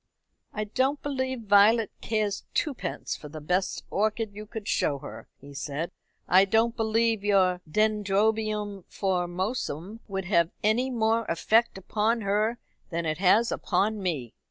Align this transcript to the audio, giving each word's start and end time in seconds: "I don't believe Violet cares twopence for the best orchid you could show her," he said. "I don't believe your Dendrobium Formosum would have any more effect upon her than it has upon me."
"I 0.51 0.63
don't 0.63 0.99
believe 1.03 1.41
Violet 1.41 1.91
cares 2.01 2.43
twopence 2.55 3.15
for 3.15 3.29
the 3.29 3.39
best 3.39 3.83
orchid 3.91 4.33
you 4.33 4.47
could 4.47 4.67
show 4.67 4.97
her," 4.97 5.27
he 5.37 5.53
said. 5.53 5.91
"I 6.27 6.43
don't 6.43 6.75
believe 6.75 7.23
your 7.23 7.61
Dendrobium 7.69 8.85
Formosum 8.89 9.99
would 10.07 10.25
have 10.25 10.49
any 10.63 10.89
more 10.89 11.25
effect 11.25 11.77
upon 11.77 12.21
her 12.21 12.57
than 12.89 13.05
it 13.05 13.19
has 13.19 13.51
upon 13.51 14.01
me." 14.01 14.33